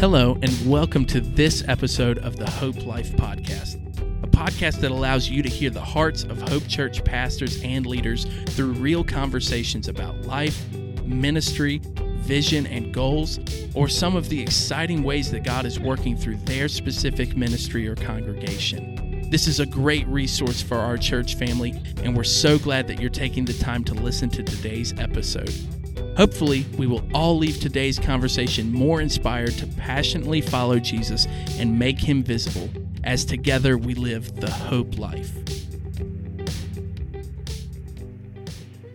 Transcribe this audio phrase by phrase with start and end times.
[0.00, 3.84] Hello, and welcome to this episode of the Hope Life Podcast,
[4.22, 8.24] a podcast that allows you to hear the hearts of Hope Church pastors and leaders
[8.50, 10.72] through real conversations about life,
[11.02, 11.80] ministry,
[12.18, 13.40] vision, and goals,
[13.74, 17.96] or some of the exciting ways that God is working through their specific ministry or
[17.96, 19.28] congregation.
[19.32, 21.74] This is a great resource for our church family,
[22.04, 25.52] and we're so glad that you're taking the time to listen to today's episode.
[26.18, 31.28] Hopefully, we will all leave today's conversation more inspired to passionately follow Jesus
[31.60, 32.68] and make him visible
[33.04, 35.32] as together we live the hope life.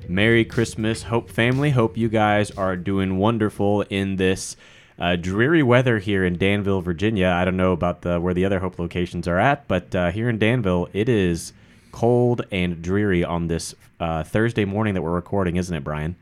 [0.10, 1.70] Merry Christmas, Hope family.
[1.70, 4.58] Hope you guys are doing wonderful in this
[5.00, 7.28] uh, dreary weather here in Danville, Virginia.
[7.28, 10.28] I don't know about the where the other Hope locations are at, but uh, here
[10.28, 11.54] in Danville, it is
[11.94, 16.18] cold and dreary on this uh, Thursday morning that we're recording, isn't it, Brian?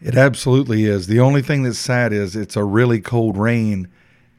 [0.00, 1.06] It absolutely is.
[1.06, 3.88] The only thing that's sad is it's a really cold rain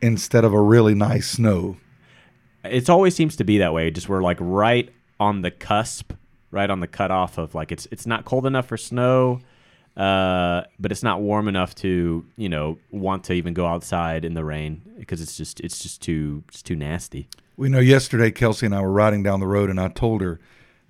[0.01, 1.77] instead of a really nice snow.
[2.63, 3.91] It always seems to be that way.
[3.91, 4.89] Just we're like right
[5.19, 6.13] on the cusp,
[6.51, 9.39] right on the cutoff of like it's it's not cold enough for snow,
[9.97, 14.33] uh, but it's not warm enough to you know want to even go outside in
[14.33, 17.27] the rain because it's just it's just too it's too nasty.
[17.57, 20.39] We know yesterday Kelsey and I were riding down the road and I told her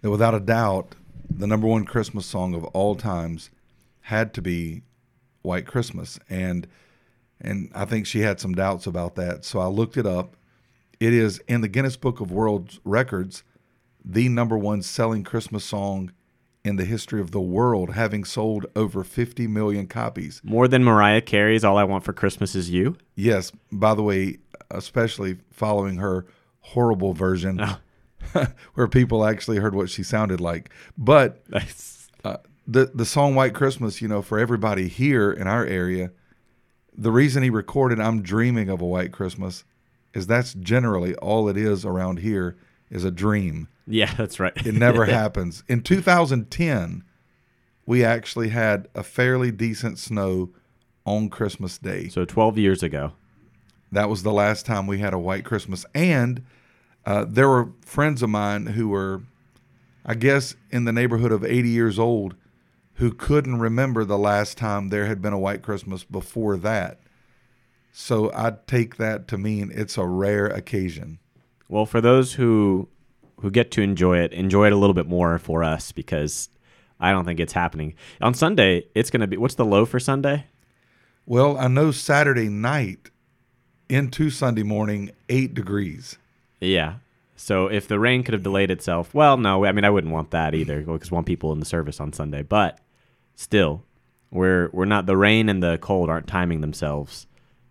[0.02, 0.96] that without a doubt
[1.30, 3.50] the number one Christmas song of all times
[4.06, 4.84] had to be
[5.42, 6.68] White Christmas, and
[7.42, 9.44] and I think she had some doubts about that.
[9.44, 10.36] So I looked it up.
[11.00, 13.44] It is in the Guinness Book of World Records,
[14.04, 16.12] the number one selling Christmas song
[16.64, 20.40] in the history of the world, having sold over 50 million copies.
[20.44, 23.52] More than Mariah Carey's "All I Want for Christmas Is You." Yes.
[23.72, 24.38] By the way,
[24.70, 26.28] especially following her
[26.60, 28.48] horrible version, oh.
[28.76, 31.42] where people actually heard what she sounded like, but.
[31.52, 31.62] Uh,
[32.68, 36.12] the the song White Christmas, you know, for everybody here in our area,
[36.98, 39.64] the reason he recorded I'm dreaming of a white Christmas
[40.14, 42.58] is that's generally all it is around here
[42.90, 43.68] is a dream.
[43.88, 44.54] Yeah, that's right.
[44.66, 45.64] it never happens.
[45.68, 47.04] In 2010,
[47.86, 50.50] we actually had a fairly decent snow
[51.06, 52.08] on Christmas Day.
[52.08, 53.14] So 12 years ago.
[53.92, 55.86] That was the last time we had a white Christmas.
[55.94, 56.44] And
[57.06, 59.22] uh, there were friends of mine who were,
[60.06, 62.36] I guess, in the neighborhood of 80 years old
[62.96, 67.00] who couldn't remember the last time there had been a white Christmas before that.
[67.92, 71.20] So I take that to mean it's a rare occasion.
[71.70, 72.90] Well, for those who
[73.42, 76.50] who get to enjoy it, enjoy it a little bit more for us because
[77.00, 77.94] I don't think it's happening.
[78.22, 80.46] On Sunday, it's going to be what's the low for Sunday?
[81.26, 83.10] Well, I know Saturday night
[83.90, 86.18] into Sunday morning 8 degrees.
[86.60, 86.96] Yeah.
[87.36, 90.32] So if the rain could have delayed itself, well, no, I mean I wouldn't want
[90.32, 92.42] that either because want people in the service on Sunday.
[92.42, 92.80] But
[93.36, 93.84] still,
[94.32, 97.28] we're we're not the rain and the cold aren't timing themselves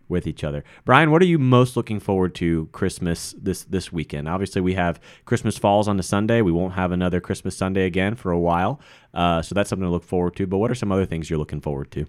[0.08, 0.62] with each other.
[0.84, 4.28] Brian, what are you most looking forward to Christmas this this weekend?
[4.28, 6.42] Obviously, we have Christmas falls on the Sunday.
[6.42, 8.80] We won't have another Christmas Sunday again for a while,
[9.12, 10.46] uh, so that's something to look forward to.
[10.46, 12.06] But what are some other things you're looking forward to?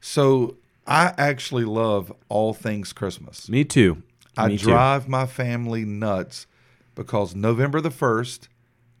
[0.00, 0.56] So
[0.86, 3.48] I actually love all things Christmas.
[3.48, 4.02] Me too.
[4.36, 5.10] I Me drive too.
[5.10, 6.46] my family nuts
[6.94, 8.48] because November the first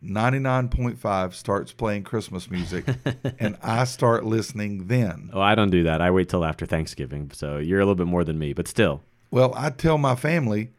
[0.04, 2.84] 99.5 starts playing Christmas music
[3.38, 5.30] and I start listening then.
[5.32, 6.00] Oh, I don't do that.
[6.00, 7.30] I wait till after Thanksgiving.
[7.32, 9.02] So you're a little bit more than me, but still.
[9.30, 10.70] Well, I tell my family,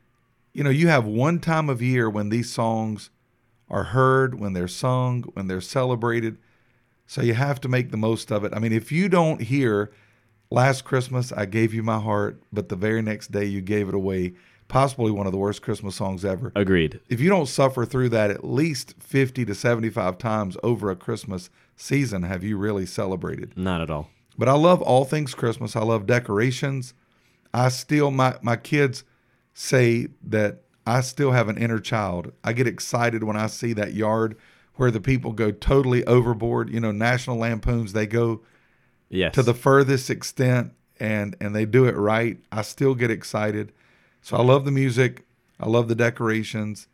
[0.54, 3.10] you know, you have one time of year when these songs
[3.70, 6.38] are heard, when they're sung, when they're celebrated.
[7.08, 8.54] So you have to make the most of it.
[8.54, 9.92] I mean, if you don't hear
[10.52, 13.96] last Christmas I gave you my heart, but the very next day you gave it
[13.96, 14.34] away,
[14.68, 16.52] possibly one of the worst Christmas songs ever.
[16.56, 17.00] Agreed.
[17.10, 21.50] If you don't suffer through that at least 50 to 75 times over a Christmas
[21.76, 23.58] season, have you really celebrated?
[23.58, 24.10] Not at all.
[24.38, 25.76] But I love all things Christmas.
[25.76, 26.94] I love decorations.
[27.54, 29.04] I still, my, my kids
[29.54, 32.34] say that I still have an inner child.
[32.44, 34.36] I get excited when I see that yard
[34.76, 36.70] where the people go totally overboard.
[36.70, 38.42] You know, National Lampoons, they go
[39.10, 39.34] yes.
[39.36, 42.40] to the furthest extent and and they do it right.
[42.52, 43.72] I still get excited.
[44.24, 45.26] So I love the music.
[45.60, 46.88] I love the decorations.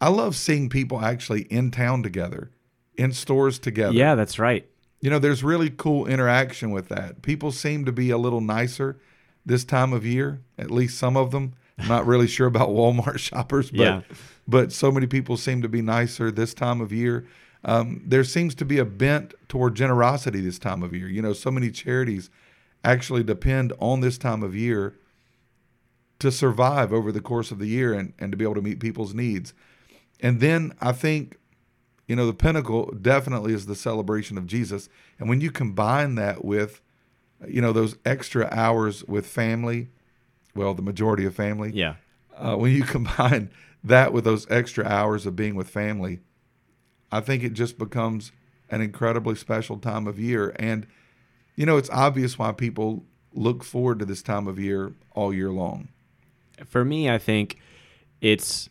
[0.00, 2.50] I love seeing people actually in town together,
[2.96, 3.94] in stores together.
[3.94, 4.66] Yeah, that's right.
[5.00, 7.22] You know, there's really cool interaction with that.
[7.22, 8.98] People seem to be a little nicer
[9.46, 11.54] this time of year, at least some of them.
[11.78, 14.00] I'm not really sure about Walmart shoppers, but Yeah.
[14.48, 17.24] but so many people seem to be nicer this time of year.
[17.64, 21.08] Um, there seems to be a bent toward generosity this time of year.
[21.08, 22.30] You know, so many charities
[22.82, 24.94] actually depend on this time of year
[26.18, 28.80] to survive over the course of the year and, and to be able to meet
[28.80, 29.52] people's needs.
[30.20, 31.38] And then I think,
[32.06, 34.88] you know, the pinnacle definitely is the celebration of Jesus.
[35.18, 36.80] And when you combine that with,
[37.46, 39.88] you know, those extra hours with family
[40.54, 41.70] well, the majority of family.
[41.74, 41.96] Yeah.
[42.36, 43.50] Uh, when you combine
[43.82, 46.20] that with those extra hours of being with family,
[47.12, 48.32] I think it just becomes
[48.70, 50.54] an incredibly special time of year.
[50.56, 50.86] And,
[51.54, 55.50] you know, it's obvious why people look forward to this time of year all year
[55.50, 55.88] long.
[56.64, 57.58] For me, I think
[58.20, 58.68] it's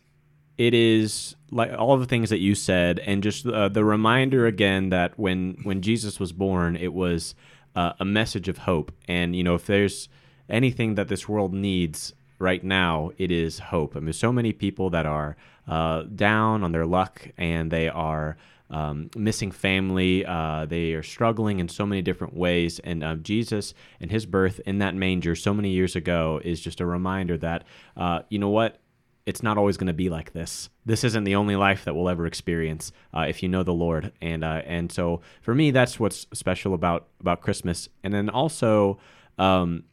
[0.56, 4.90] it is like all the things that you said, and just uh, the reminder again
[4.90, 7.34] that when when Jesus was born, it was
[7.74, 8.92] uh, a message of hope.
[9.08, 10.08] And you know, if there's
[10.48, 13.96] anything that this world needs right now, it is hope.
[13.96, 15.36] I mean, so many people that are
[15.66, 18.36] uh, down on their luck, and they are.
[18.70, 20.24] Um, missing family.
[20.24, 22.78] Uh, they are struggling in so many different ways.
[22.80, 26.80] And uh, Jesus and his birth in that manger so many years ago is just
[26.80, 27.64] a reminder that,
[27.96, 28.80] uh, you know what?
[29.26, 30.68] it's not always going to be like this.
[30.84, 34.12] This isn't the only life that we'll ever experience uh, if you know the Lord,
[34.20, 37.88] and uh, and so for me, that's what's special about about Christmas.
[38.02, 38.98] And then also,
[39.38, 39.84] um,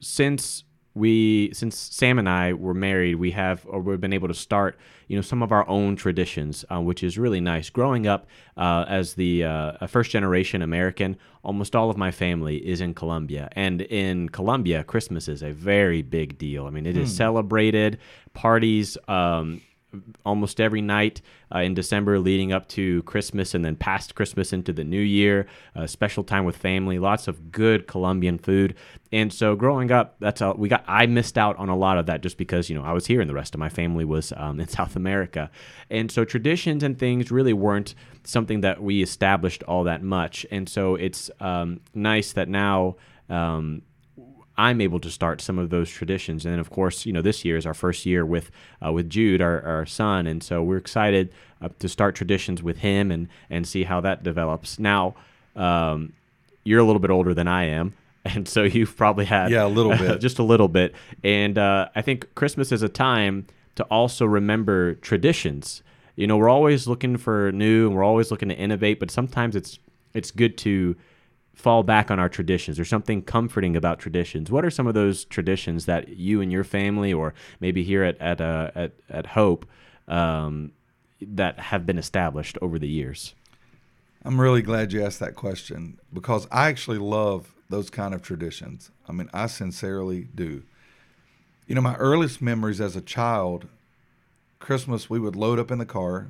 [0.00, 0.64] since
[0.94, 4.78] we since Sam and I were married, we have or we've been able to start
[5.08, 7.70] you know some of our own traditions, uh, which is really nice.
[7.70, 12.80] Growing up uh, as the uh, first generation American, almost all of my family is
[12.80, 16.66] in Colombia, and in Colombia, Christmas is a very big deal.
[16.66, 17.02] I mean, it hmm.
[17.02, 17.98] is celebrated,
[18.34, 18.96] parties.
[19.08, 19.60] Um,
[20.24, 21.20] almost every night
[21.54, 25.46] uh, in December leading up to Christmas and then past Christmas into the new year.
[25.74, 28.74] A special time with family, lots of good Colombian food.
[29.12, 30.84] And so growing up, that's all we got.
[30.86, 33.20] I missed out on a lot of that just because you know I was here
[33.20, 35.50] and the rest of my family was um, in South America.
[35.90, 40.46] And so traditions and things really weren't something that we established all that much.
[40.50, 42.96] And so it's um, nice that now.
[43.28, 43.82] Um,
[44.62, 46.44] I'm able to start some of those traditions.
[46.44, 48.52] And then, of course, you know, this year is our first year with
[48.84, 52.78] uh, with Jude, our, our son, and so we're excited uh, to start traditions with
[52.78, 54.78] him and and see how that develops.
[54.78, 55.16] Now,
[55.56, 56.12] um,
[56.62, 57.94] you're a little bit older than I am.
[58.24, 60.94] And so you've probably had yeah a little bit, just a little bit.
[61.24, 65.82] And uh, I think Christmas is a time to also remember traditions.
[66.14, 69.56] You know, we're always looking for new, and we're always looking to innovate, but sometimes
[69.56, 69.80] it's
[70.14, 70.94] it's good to
[71.54, 72.76] fall back on our traditions.
[72.76, 74.50] There's something comforting about traditions.
[74.50, 78.20] What are some of those traditions that you and your family, or maybe here at
[78.20, 79.66] at uh, at, at Hope,
[80.08, 80.72] um,
[81.20, 83.34] that have been established over the years?
[84.24, 88.90] I'm really glad you asked that question because I actually love those kind of traditions.
[89.08, 90.62] I mean, I sincerely do.
[91.66, 93.66] You know, my earliest memories as a child,
[94.58, 96.28] Christmas, we would load up in the car.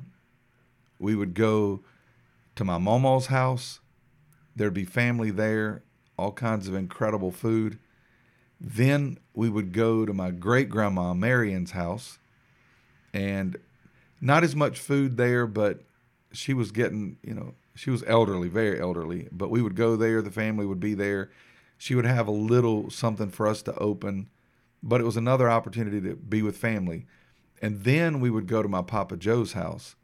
[0.97, 1.81] We would go
[2.55, 3.79] to my mama's house
[4.55, 5.83] There'd be family there,
[6.17, 7.79] all kinds of incredible food.
[8.59, 12.19] Then we would go to my great grandma Marion's house,
[13.13, 13.57] and
[14.21, 15.81] not as much food there, but
[16.31, 19.27] she was getting, you know, she was elderly, very elderly.
[19.31, 21.31] But we would go there, the family would be there.
[21.77, 24.29] She would have a little something for us to open,
[24.81, 27.05] but it was another opportunity to be with family.
[27.61, 29.95] And then we would go to my Papa Joe's house,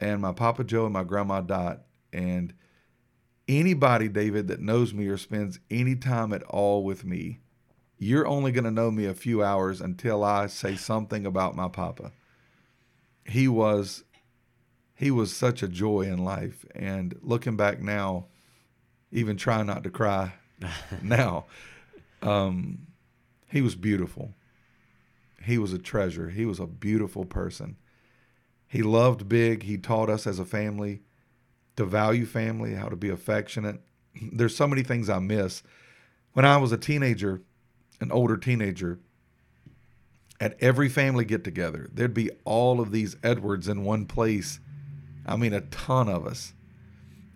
[0.00, 1.82] and my Papa Joe and my Grandma Dot,
[2.12, 2.54] and
[3.48, 7.40] anybody, David, that knows me or spends any time at all with me,
[7.98, 11.68] you're only going to know me a few hours until I say something about my
[11.68, 12.12] papa.
[13.24, 14.04] He was
[14.94, 16.64] he was such a joy in life.
[16.74, 18.26] And looking back now
[19.10, 20.34] even trying not to cry
[21.02, 21.46] now
[22.22, 22.86] um,
[23.50, 24.32] he was beautiful.
[25.44, 26.30] He was a treasure.
[26.30, 27.76] He was a beautiful person.
[28.68, 29.64] He loved big.
[29.64, 31.02] He taught us as a family
[31.76, 33.80] to value family, how to be affectionate.
[34.32, 35.62] There's so many things I miss.
[36.32, 37.42] When I was a teenager,
[38.00, 38.98] an older teenager,
[40.40, 44.58] at every family get together, there'd be all of these Edwards in one place.
[45.24, 46.52] I mean, a ton of us.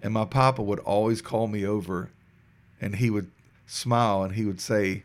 [0.03, 2.11] And my papa would always call me over
[2.81, 3.31] and he would
[3.67, 5.05] smile and he would say,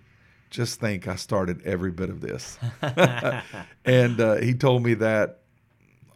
[0.50, 2.58] Just think I started every bit of this.
[3.86, 5.42] and uh, he told me that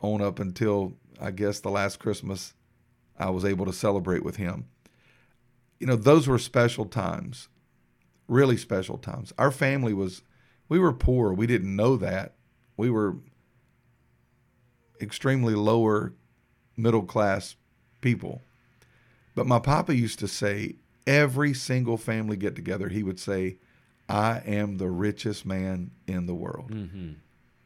[0.02, 2.54] on up until I guess the last Christmas
[3.18, 4.66] I was able to celebrate with him.
[5.80, 7.50] You know, those were special times,
[8.28, 9.34] really special times.
[9.38, 10.22] Our family was,
[10.70, 11.34] we were poor.
[11.34, 12.36] We didn't know that.
[12.78, 13.18] We were
[15.02, 16.14] extremely lower
[16.78, 17.56] middle class
[18.02, 18.42] people.
[19.34, 23.58] But my papa used to say, every single family get together, he would say,
[24.08, 26.72] I am the richest man in the world.
[26.72, 27.14] Mm-hmm.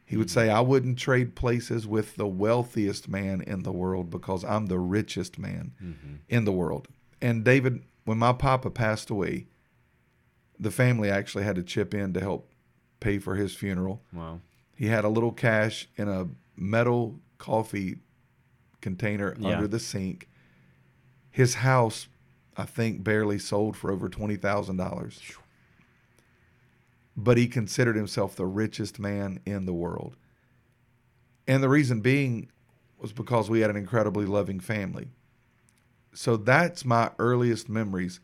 [0.10, 4.44] He would say, I wouldn't trade places with the wealthiest man in the world because
[4.44, 6.16] I'm the richest man mm-hmm.
[6.28, 6.88] in the world.
[7.22, 9.46] And David, when my papa passed away,
[10.60, 12.52] the family actually had to chip in to help
[13.00, 14.02] pay for his funeral.
[14.12, 14.40] Wow.
[14.76, 18.00] He had a little cash in a metal coffee
[18.82, 19.50] container yeah.
[19.50, 20.28] under the sink.
[21.30, 22.08] His house,
[22.58, 25.36] I think, barely sold for over $20,000.
[27.24, 30.16] But he considered himself the richest man in the world.
[31.48, 32.50] And the reason being
[33.00, 35.10] was because we had an incredibly loving family.
[36.14, 38.20] So that's my earliest memories.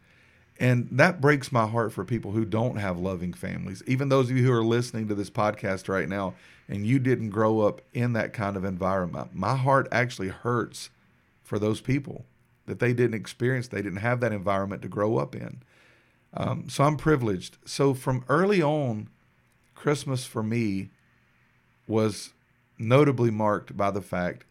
[0.60, 3.84] And that breaks my heart for people who don't have loving families.
[3.88, 6.34] Even those of you who are listening to this podcast right now
[6.70, 9.32] and you didn't grow up in that kind of environment.
[9.34, 10.90] My heart actually hurts
[11.44, 12.26] for those people
[12.66, 15.62] that they didn't experience, they didn't have that environment to grow up in.
[16.36, 17.58] Um, so I'm privileged.
[17.66, 19.10] So from early on,
[19.74, 20.90] Christmas for me
[21.88, 22.34] was
[22.78, 24.46] notably marked by the fact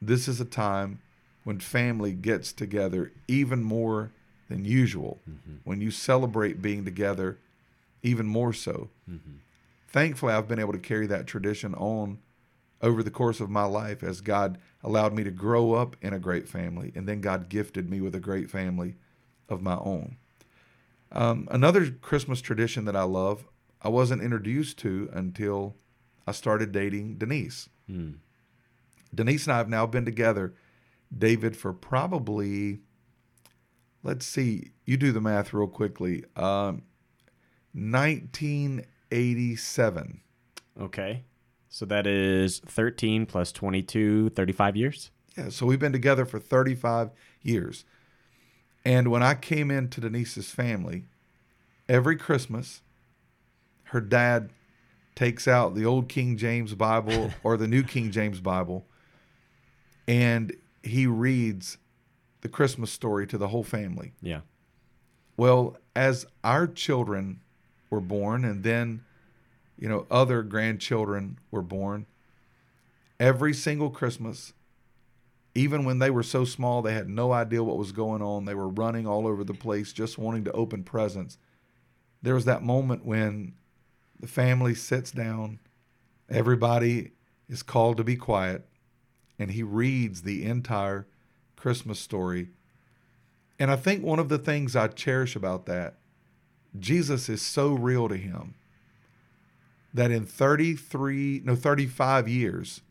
[0.00, 1.00] this is a time
[1.44, 4.10] when family gets together even more
[4.48, 5.56] than usual, mm-hmm.
[5.64, 7.38] when you celebrate being together
[8.02, 8.88] even more so.
[9.10, 9.36] Mm-hmm.
[9.88, 12.18] Thankfully, I've been able to carry that tradition on
[12.82, 16.18] over the course of my life as God allowed me to grow up in a
[16.18, 18.94] great family, and then God gifted me with a great family
[19.48, 20.16] of my own.
[21.12, 23.46] Um, another Christmas tradition that I love,
[23.82, 25.76] I wasn't introduced to until
[26.26, 27.68] I started dating Denise.
[27.86, 28.14] Hmm.
[29.14, 30.54] Denise and I have now been together,
[31.16, 32.80] David, for probably,
[34.02, 36.82] let's see, you do the math real quickly, um,
[37.72, 40.20] 1987.
[40.80, 41.22] Okay.
[41.68, 45.10] So that is 13 plus 22, 35 years?
[45.36, 47.10] Yeah, so we've been together for 35
[47.42, 47.84] years.
[48.86, 51.06] And when I came into Denise's family,
[51.88, 52.82] every Christmas,
[53.86, 54.50] her dad
[55.16, 58.86] takes out the old King James Bible or the new King James Bible
[60.06, 61.78] and he reads
[62.42, 64.12] the Christmas story to the whole family.
[64.22, 64.42] Yeah.
[65.36, 67.40] Well, as our children
[67.90, 69.02] were born and then
[69.76, 72.06] you know, other grandchildren were born.
[73.18, 74.52] Every single Christmas,
[75.56, 78.44] even when they were so small, they had no idea what was going on.
[78.44, 81.38] They were running all over the place, just wanting to open presents.
[82.22, 83.54] There was that moment when
[84.20, 85.58] the family sits down,
[86.28, 87.12] everybody
[87.48, 88.66] is called to be quiet,
[89.38, 91.06] and he reads the entire
[91.56, 92.48] Christmas story.
[93.58, 95.94] And I think one of the things I cherish about that,
[96.78, 98.54] Jesus is so real to him
[99.94, 102.82] that in 33, no, 35 years,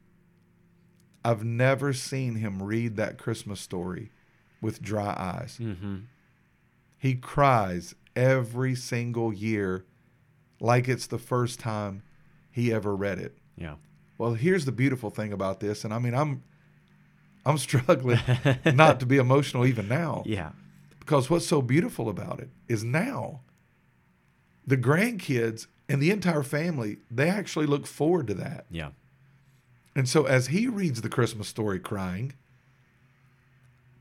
[1.26, 4.12] I've never seen him read that Christmas story
[4.62, 5.58] with dry eyes.
[5.60, 6.02] Mm-hmm.
[7.00, 9.86] He cries every single year
[10.60, 12.04] like it's the first time
[12.52, 13.40] he ever read it.
[13.58, 13.76] Yeah.
[14.20, 16.44] Well, here's the beautiful thing about this, and I mean, I'm
[17.44, 18.20] I'm struggling
[18.64, 20.22] not to be emotional even now.
[20.28, 20.52] Yeah.
[21.00, 23.42] Because what's so beautiful about it is now
[24.66, 28.68] the grandkids and the entire family, they actually look forward to that.
[28.70, 28.90] Yeah.
[29.96, 32.34] And so as he reads the Christmas story crying,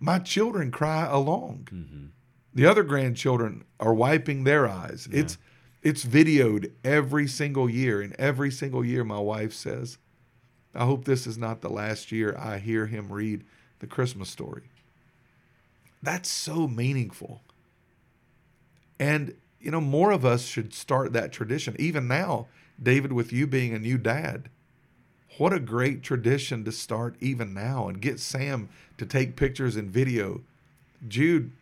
[0.01, 1.69] my children cry along.
[1.73, 2.07] Mm-hmm.
[2.53, 5.09] The other grandchildren are wiping their eyes.
[5.11, 5.21] Yeah.
[5.21, 5.39] It's
[5.83, 9.99] it's videoed every single year, and every single year my wife says,
[10.75, 13.45] I hope this is not the last year I hear him read
[13.81, 14.63] the Christmas story.
[16.03, 17.43] That's so meaningful.
[18.99, 21.75] And you know, more of us should start that tradition.
[21.79, 22.47] Even now,
[22.83, 24.49] David, with you being a new dad,
[25.39, 29.91] what a great tradition to start even now and get Sam to take pictures and
[29.91, 30.43] video.
[31.07, 31.53] Jude,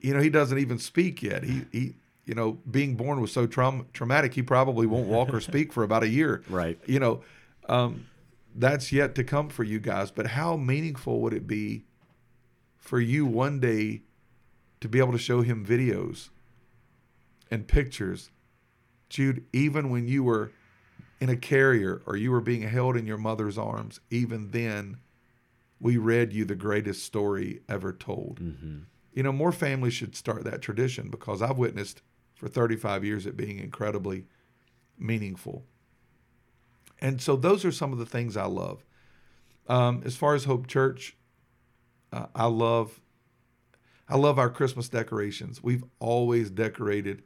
[0.00, 1.44] you know, he doesn't even speak yet.
[1.44, 5.40] He, he you know, being born was so traum- traumatic, he probably won't walk or
[5.40, 6.42] speak for about a year.
[6.50, 6.78] Right.
[6.86, 7.22] You know,
[7.68, 8.06] um,
[8.54, 10.10] that's yet to come for you guys.
[10.10, 11.84] But how meaningful would it be
[12.88, 14.00] for you one day
[14.80, 16.30] to be able to show him videos
[17.50, 18.30] and pictures.
[19.08, 20.52] Jude, even when you were
[21.20, 24.98] in a carrier or you were being held in your mother's arms, even then,
[25.80, 28.40] we read you the greatest story ever told.
[28.40, 28.78] Mm-hmm.
[29.12, 32.02] You know, more families should start that tradition because I've witnessed
[32.34, 34.26] for 35 years it being incredibly
[34.96, 35.64] meaningful.
[37.00, 38.84] And so those are some of the things I love.
[39.68, 41.16] Um, as far as Hope Church,
[42.12, 43.00] uh, I love
[44.08, 45.62] I love our Christmas decorations.
[45.62, 47.22] We've always decorated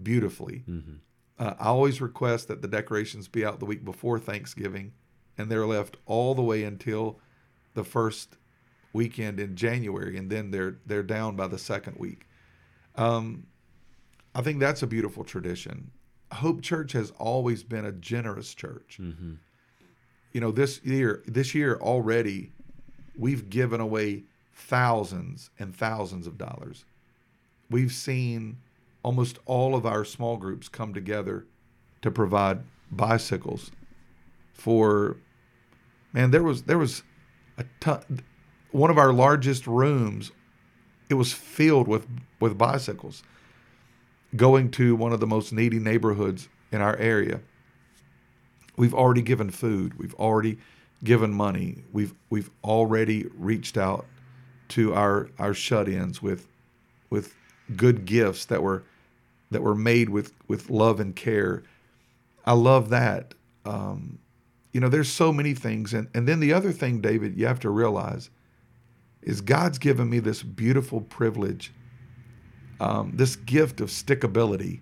[0.00, 0.64] beautifully.
[0.66, 0.94] Mm-hmm.
[1.38, 4.92] Uh, I always request that the decorations be out the week before Thanksgiving,
[5.38, 7.18] and they're left all the way until
[7.74, 8.36] the first
[8.92, 12.26] weekend in January, and then they're they're down by the second week.
[12.96, 13.46] Um,
[14.34, 15.90] I think that's a beautiful tradition.
[16.32, 18.98] Hope Church has always been a generous church.
[19.00, 19.34] Mm-hmm.
[20.32, 22.52] You know, this year, this year already,
[23.16, 24.24] we've given away
[24.54, 26.84] thousands and thousands of dollars.
[27.70, 28.58] We've seen
[29.02, 31.46] almost all of our small groups come together
[32.02, 33.70] to provide bicycles
[34.52, 35.16] for
[36.12, 37.02] man there was there was
[37.58, 38.20] a ton
[38.70, 40.30] one of our largest rooms
[41.08, 42.06] it was filled with
[42.40, 43.22] with bicycles
[44.36, 47.40] going to one of the most needy neighborhoods in our area,
[48.76, 50.58] we've already given food, we've already
[51.04, 54.06] given money, we've we've already reached out
[54.68, 56.48] to our our shut-ins with
[57.10, 57.34] with
[57.76, 58.84] good gifts that were
[59.52, 61.62] that were made with with love and care.
[62.44, 63.34] I love that.
[63.64, 64.18] Um,
[64.72, 67.60] you know, there's so many things, and and then the other thing, David, you have
[67.60, 68.30] to realize
[69.22, 71.72] is God's given me this beautiful privilege,
[72.80, 74.80] um, this gift of stickability.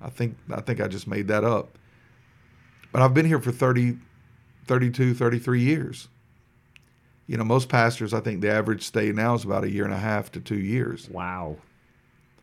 [0.00, 1.78] I think I think I just made that up.
[2.92, 3.98] But I've been here for 30,
[4.66, 6.08] 32, 33 years.
[7.26, 9.92] You know, most pastors, I think the average stay now is about a year and
[9.92, 11.08] a half to two years.
[11.08, 11.56] Wow.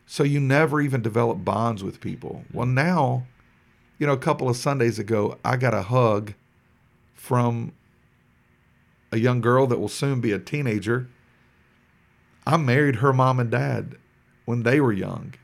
[0.06, 2.44] So you never even develop bonds with people.
[2.52, 3.26] Well, now,
[3.98, 6.34] you know, a couple of Sundays ago, I got a hug
[7.14, 7.72] from
[9.10, 11.08] a young girl that will soon be a teenager.
[12.46, 13.96] I married her mom and dad
[14.44, 15.34] when they were young.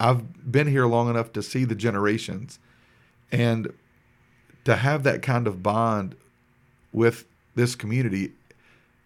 [0.00, 2.58] I've been here long enough to see the generations
[3.30, 3.72] and
[4.64, 6.16] to have that kind of bond
[6.92, 8.32] with this community.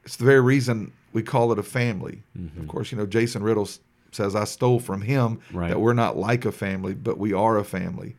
[0.05, 2.23] It's the very reason we call it a family.
[2.39, 2.61] Mm-hmm.
[2.61, 3.69] Of course, you know, Jason Riddle
[4.13, 5.69] says, I stole from him Right.
[5.71, 8.17] that we're not like a family, but we are a family,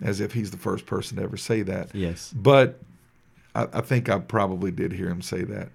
[0.00, 1.94] as if he's the first person to ever say that.
[1.94, 2.32] Yes.
[2.34, 2.80] But
[3.54, 5.68] I, I think I probably did hear him say that.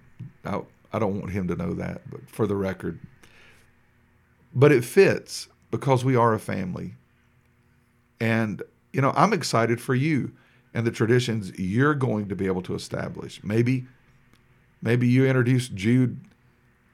[0.44, 0.60] I,
[0.92, 2.98] I don't want him to know that, but for the record.
[4.54, 6.94] But it fits because we are a family.
[8.20, 10.32] And, you know, I'm excited for you
[10.74, 13.42] and the traditions you're going to be able to establish.
[13.44, 13.86] Maybe,
[14.82, 16.18] maybe you introduce Jude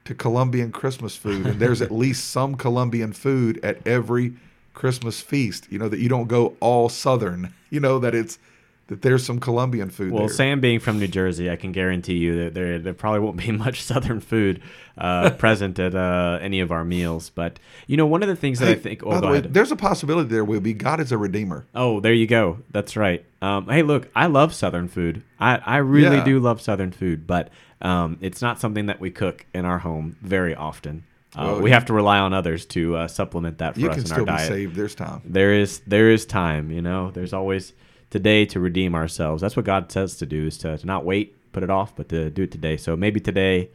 [0.05, 4.33] to Colombian Christmas food, and there's at least some Colombian food at every
[4.73, 5.67] Christmas feast.
[5.71, 7.53] You know that you don't go all Southern.
[7.71, 8.39] You know that it's
[8.87, 10.35] that there's some Colombian food Well, there.
[10.35, 13.51] Sam being from New Jersey, I can guarantee you that there, there probably won't be
[13.65, 14.61] much Southern food
[14.97, 17.29] uh, present at uh, any of our meals.
[17.31, 19.03] But you know, one of the things that I Hey, think.
[19.03, 19.53] by Oh, the way, ahead.
[19.53, 21.65] there's a possibility there will be God is a redeemer.
[21.73, 22.59] Oh, there you go.
[22.71, 23.25] That's right.
[23.41, 25.23] Um, hey, look, I love Southern food.
[25.39, 26.23] I, I really Yeah.
[26.23, 27.49] do love Southern food, but
[27.81, 31.03] um, it's not something that we cook in our home very often.
[31.35, 33.95] Uh, Well, we have to rely on others to uh, supplement that for You us
[33.95, 34.47] can in still our be diet.
[34.47, 34.75] saved.
[34.75, 35.21] There's time.
[35.25, 36.71] There is there is time.
[36.71, 37.73] You know, there's always
[38.09, 39.41] today to redeem ourselves.
[39.41, 42.07] That's what God says to do is to, to not wait, put it off, but
[42.09, 42.77] to do it today.
[42.77, 43.69] So maybe today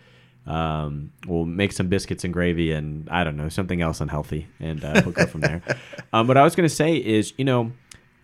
[0.46, 4.82] um, we'll make some biscuits and gravy and I don't know something else unhealthy, and
[4.82, 5.62] uh, we'll go from there.
[6.12, 7.70] Um, what I was going to say is, you know,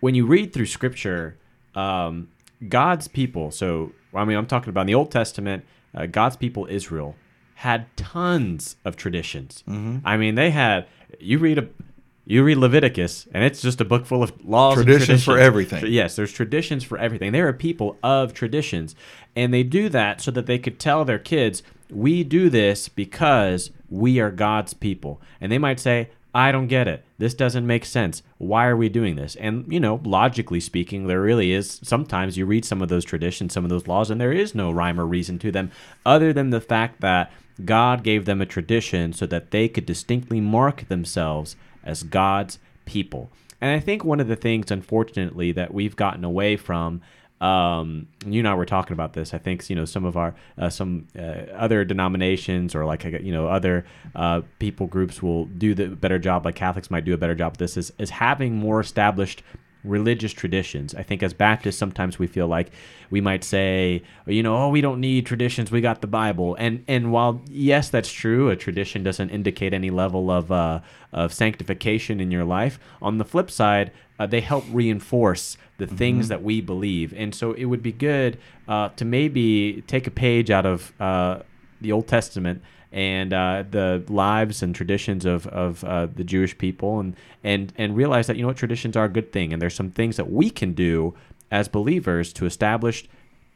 [0.01, 1.37] when you read through Scripture,
[1.73, 2.27] um,
[2.67, 3.51] God's people.
[3.51, 5.63] So I mean, I'm talking about in the Old Testament.
[5.95, 7.15] Uh, God's people, Israel,
[7.55, 9.63] had tons of traditions.
[9.67, 10.87] I mean, they had.
[11.19, 11.67] You read a.
[12.29, 14.77] You read Leviticus, and it's just a book full of laws.
[14.77, 15.47] and Traditions for traditions.
[15.47, 15.93] everything.
[15.93, 17.31] Yes, there's traditions for everything.
[17.31, 18.95] They are people of traditions,
[19.33, 23.71] and they do that so that they could tell their kids, "We do this because
[23.89, 27.03] we are God's people." And they might say, "I don't get it.
[27.17, 28.21] This doesn't make sense.
[28.37, 31.79] Why are we doing this?" And you know, logically speaking, there really is.
[31.83, 34.71] Sometimes you read some of those traditions, some of those laws, and there is no
[34.71, 35.71] rhyme or reason to them,
[36.05, 37.31] other than the fact that
[37.65, 43.31] God gave them a tradition so that they could distinctly mark themselves as God's people.
[43.59, 47.01] And I think one of the things, unfortunately, that we've gotten away from,
[47.39, 49.33] um, you and I were talking about this.
[49.33, 53.31] I think you know some of our uh, some uh, other denominations or like you
[53.31, 56.45] know other uh, people groups will do the better job.
[56.45, 57.57] Like Catholics might do a better job.
[57.57, 59.43] This is is having more established
[59.83, 60.93] religious traditions.
[60.95, 62.71] I think as Baptists, sometimes we feel like
[63.09, 65.71] we might say, you know, oh, we don't need traditions.
[65.71, 66.55] We got the Bible.
[66.59, 70.81] And and while yes, that's true, a tradition doesn't indicate any level of uh,
[71.13, 72.79] of sanctification in your life.
[73.01, 77.13] On the flip side, uh, they help reinforce the things that we believe.
[77.15, 81.39] And so it would be good uh, to maybe take a page out of uh,
[81.81, 86.99] the Old Testament and uh, the lives and traditions of, of uh, the Jewish people
[86.99, 89.53] and, and, and realize that, you know what, traditions are a good thing.
[89.53, 91.13] And there's some things that we can do
[91.51, 93.07] as believers to establish,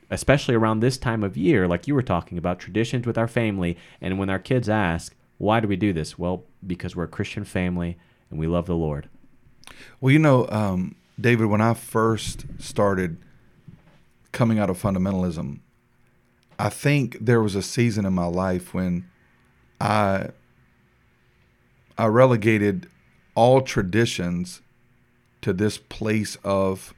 [0.09, 3.77] especially around this time of year, like you were talking about, traditions with our family.
[3.99, 6.19] And when our kids ask, why do we do this?
[6.19, 7.97] Well, because we're a Christian family
[8.29, 9.09] and we love the Lord.
[9.99, 13.17] Well, you know, um, David, when I first started
[14.31, 15.59] coming out of fundamentalism,
[16.57, 19.09] I think there was a season in my life when
[19.79, 20.29] I
[21.97, 22.87] I relegated
[23.35, 24.61] all traditions
[25.41, 26.93] to this place of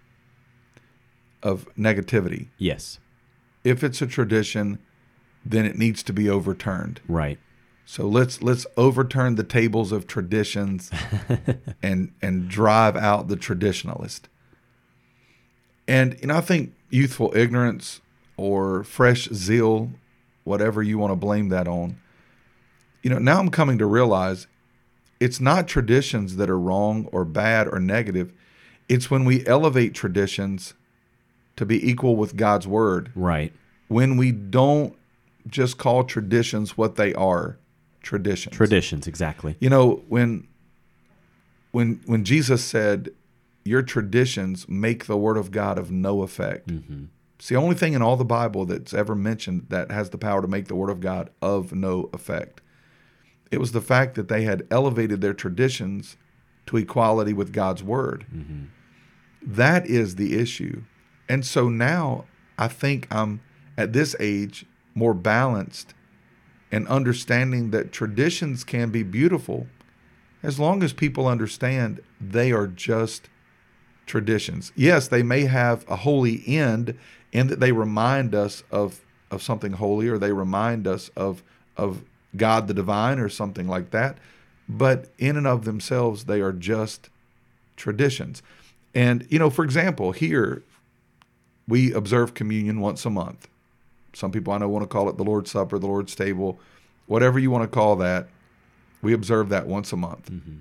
[1.41, 2.47] of negativity.
[2.57, 2.99] Yes.
[3.63, 4.79] If it's a tradition,
[5.45, 7.01] then it needs to be overturned.
[7.07, 7.39] Right.
[7.85, 10.89] So let's let's overturn the tables of traditions
[11.83, 14.21] and and drive out the traditionalist.
[15.87, 18.01] And you know, I think youthful ignorance
[18.37, 19.91] or fresh zeal,
[20.43, 21.97] whatever you want to blame that on,
[23.03, 24.47] you know, now I'm coming to realize
[25.19, 28.33] it's not traditions that are wrong or bad or negative.
[28.89, 30.73] It's when we elevate traditions
[31.55, 33.53] to be equal with God's word, Right.
[33.87, 34.95] when we don't
[35.47, 37.57] just call traditions what they are
[38.03, 38.55] traditions.
[38.55, 39.55] Traditions, exactly.
[39.59, 40.47] You know, when
[41.71, 43.09] when when Jesus said,
[43.65, 47.05] "Your traditions make the word of God of no effect." Mm-hmm.
[47.39, 50.41] It's the only thing in all the Bible that's ever mentioned that has the power
[50.41, 52.61] to make the word of God of no effect.
[53.51, 56.15] It was the fact that they had elevated their traditions
[56.67, 58.25] to equality with God's word.
[58.33, 58.65] Mm-hmm.
[59.41, 60.83] That is the issue.
[61.27, 62.25] And so now
[62.57, 63.41] I think I'm
[63.77, 65.93] at this age more balanced
[66.73, 69.67] and understanding that traditions can be beautiful
[70.41, 73.29] as long as people understand they are just
[74.07, 74.71] traditions.
[74.75, 76.97] Yes, they may have a holy end
[77.31, 81.43] in that they remind us of of something holy or they remind us of
[81.77, 82.01] of
[82.35, 84.17] God the divine or something like that,
[84.67, 87.11] but in and of themselves they are just
[87.77, 88.41] traditions.
[88.95, 90.63] And you know, for example, here
[91.67, 93.47] we observe communion once a month.
[94.13, 96.59] Some people I know want to call it the Lord's Supper, the Lord's table,
[97.07, 98.29] whatever you want to call that.
[99.01, 100.31] We observe that once a month.
[100.31, 100.57] Mm-hmm.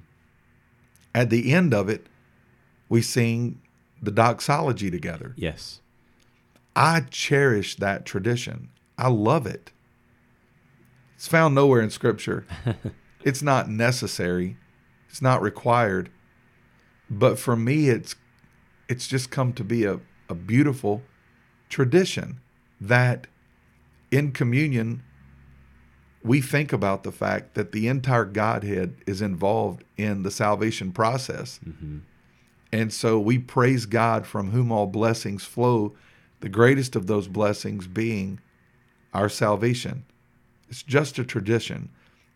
[1.14, 2.06] At the end of it,
[2.88, 3.60] we sing
[4.02, 5.34] the doxology together.
[5.36, 5.80] Yes.
[6.74, 8.70] I cherish that tradition.
[8.98, 9.70] I love it.
[11.14, 12.46] It's found nowhere in Scripture.
[13.24, 14.56] it's not necessary.
[15.08, 16.10] It's not required.
[17.08, 18.16] But for me, it's
[18.88, 21.02] it's just come to be a, a beautiful
[21.68, 22.40] tradition
[22.80, 23.26] that
[24.12, 25.02] in communion
[26.24, 31.58] we think about the fact that the entire Godhead is involved in the salvation process.
[31.66, 31.98] Mm-hmm.
[32.72, 35.94] And so we praise God from whom all blessings flow,
[36.40, 38.40] the greatest of those blessings being
[39.12, 40.04] our salvation.
[40.68, 41.90] It's just a tradition,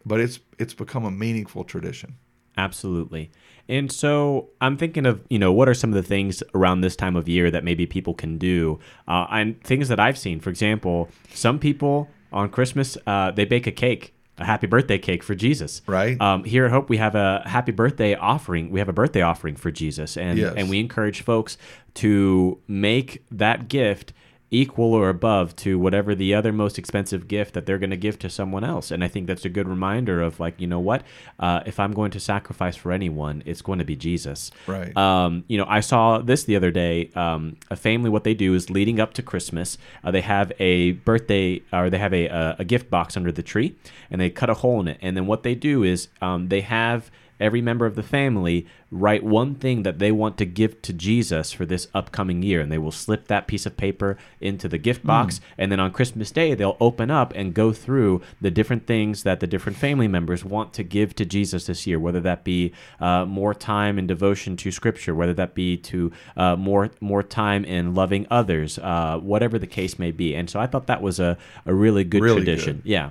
[0.04, 2.16] but it's it's become a meaningful tradition.
[2.56, 3.30] Absolutely.
[3.68, 6.94] And so I'm thinking of, you know, what are some of the things around this
[6.96, 8.78] time of year that maybe people can do?
[9.08, 10.40] Uh, and things that I've seen.
[10.40, 15.22] For example, some people on Christmas, uh, they bake a cake, a happy birthday cake
[15.22, 15.82] for Jesus.
[15.86, 16.20] Right.
[16.20, 18.70] Um, here at Hope, we have a happy birthday offering.
[18.70, 20.16] We have a birthday offering for Jesus.
[20.16, 20.54] And, Yes.
[20.56, 21.58] and we encourage folks
[21.94, 24.12] to make that gift
[24.50, 28.18] equal or above to whatever the other most expensive gift that they're going to give
[28.20, 28.90] to someone else.
[28.90, 31.02] And I think that's a good reminder of like, you know what?
[31.40, 34.52] Uh, if I'm going to sacrifice for anyone, it's going to be Jesus.
[34.66, 34.96] Right.
[34.96, 37.10] Um, you know, I saw this the other day.
[37.16, 40.92] Um, a family, what they do is leading up to Christmas, uh, they have a
[40.92, 43.74] birthday or they have a, a, a gift box under the tree
[44.10, 44.98] and they cut a hole in it.
[45.02, 49.24] And then what they do is um, they have every member of the family write
[49.24, 52.60] one thing that they want to give to Jesus for this upcoming year.
[52.60, 55.40] And they will slip that piece of paper into the gift box.
[55.58, 59.40] And then on Christmas Day, they'll open up and go through the different things that
[59.40, 63.24] the different family members want to give to Jesus this year, whether that be uh,
[63.24, 67.94] more time and devotion to Scripture, whether that be to uh, more more time in
[67.94, 70.34] loving others, uh, whatever the case may be.
[70.34, 72.76] And so I thought that was a, a really good Really tradition.
[72.78, 72.86] good.
[72.90, 73.10] Yeah.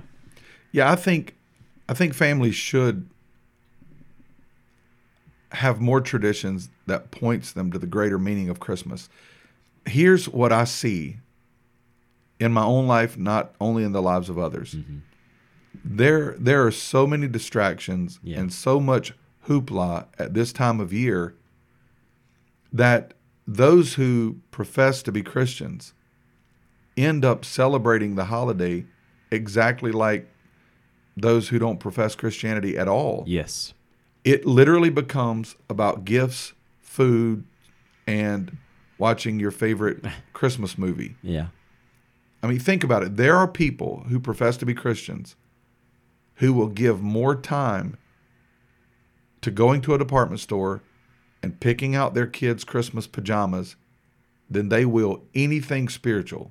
[0.72, 1.36] Yeah, I think
[1.88, 3.08] I think families should
[5.52, 9.08] have more traditions that points them to the greater meaning of Christmas.
[9.86, 11.18] Here's what I see
[12.40, 14.74] in my own life, not only in the lives of others.
[14.74, 14.98] Mm-hmm.
[15.84, 18.40] There there are so many distractions Yeah.
[18.40, 19.12] and so much
[19.46, 21.34] hoopla at this time of year
[22.72, 23.14] that
[23.46, 25.92] those who profess to be Christians
[26.96, 28.84] end up celebrating the holiday
[29.30, 30.28] exactly like
[31.16, 33.22] those who don't profess Christianity at all.
[33.26, 33.72] Yes.
[34.26, 37.44] It literally becomes about gifts, food,
[38.08, 38.56] and
[38.98, 41.14] watching your favorite Christmas movie.
[41.22, 41.46] Yeah.
[42.42, 43.16] I mean, think about it.
[43.16, 45.36] There are people who profess to be Christians
[46.34, 47.96] who will give more time
[49.42, 50.82] to going to a department store
[51.40, 53.76] and picking out their kids' Christmas pajamas
[54.50, 56.50] than they will anything spiritual,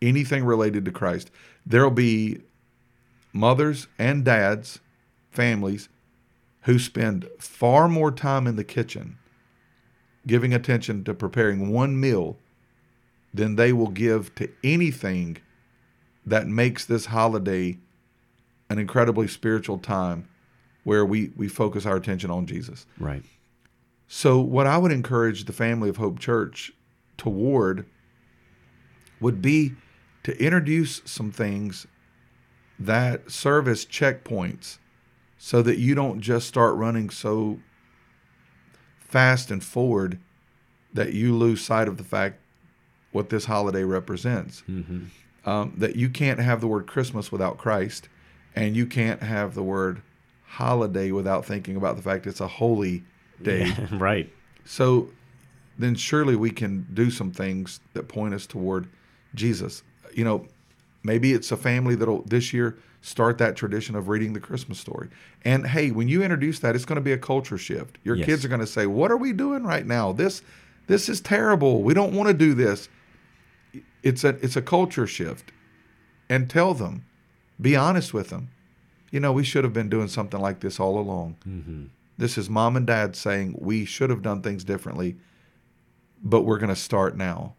[0.00, 1.32] anything related to Christ.
[1.66, 2.42] There'll be
[3.32, 4.78] mothers and dads,
[5.32, 5.88] families
[6.64, 9.18] who spend far more time in the kitchen
[10.26, 12.38] giving attention to preparing one meal
[13.32, 15.36] than they will give to anything
[16.24, 17.76] that makes this holiday
[18.70, 20.26] an incredibly spiritual time
[20.84, 22.86] where we, we focus our attention on Jesus.
[22.98, 23.22] Right.
[24.06, 26.72] So, what I would encourage the family of Hope Church
[27.16, 27.86] toward
[29.20, 29.72] would be
[30.22, 31.86] to introduce some things
[32.78, 34.78] that serve as checkpoints
[35.44, 37.58] so that you don't just start running so
[38.98, 40.18] fast and forward
[40.94, 42.40] that you lose sight of the fact
[43.12, 44.62] what this holiday represents.
[45.44, 48.08] Um, that you can't have the word Christmas without Christ,
[48.56, 50.00] and you can't have the word
[50.46, 53.04] holiday without thinking about the fact it's a holy
[53.42, 54.32] day right.
[54.64, 55.10] So
[55.76, 58.88] then surely we can do some things that point us toward
[59.34, 59.82] Jesus.
[60.14, 60.46] You know,
[61.02, 65.08] maybe it's a family that'll this year start that tradition of reading the Christmas story.
[65.44, 67.98] And hey, when you introduce that, it's going to be a culture shift.
[68.02, 68.26] Your Yes.
[68.26, 70.12] kids are going to say, "What are we doing right now?
[70.12, 70.40] This
[70.86, 71.82] this is terrible.
[71.82, 72.88] We don't want to do this."
[74.02, 75.52] It's a it's a culture shift.
[76.30, 77.04] And tell them,
[77.60, 78.48] be honest with them.
[79.10, 81.36] You know, we should have been doing something like this all along.
[81.46, 81.84] Mm-hmm.
[82.16, 85.16] This is mom and dad saying we should have done things differently,
[86.22, 87.54] but we're going to start now.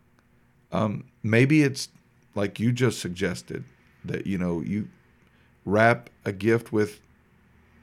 [0.72, 1.90] Um, maybe it's
[2.34, 3.64] like you just suggested
[4.04, 4.88] that you know you
[5.66, 7.02] wrap a gift with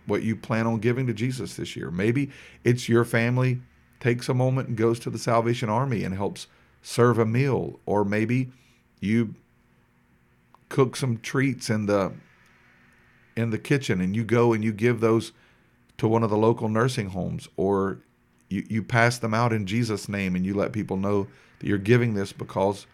[0.06, 1.90] what you plan on giving to Jesus this year.
[1.90, 2.30] Maybe
[2.64, 3.60] it's your family
[4.00, 6.48] takes a moment and goes to the Salvation Army and helps
[6.82, 8.50] serve a meal, or maybe
[9.00, 9.34] you
[10.68, 12.12] cook some treats in the
[13.36, 15.32] in the kitchen and you go and you give those
[15.96, 17.98] to one of the local nursing homes or
[18.48, 21.26] you, you pass them out in Jesus name and you let people know
[21.58, 22.86] that you're giving this because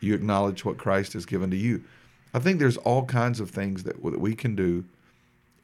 [0.00, 1.82] you acknowledge what Christ has given to you.
[2.36, 4.84] I think there's all kinds of things that, that we can do.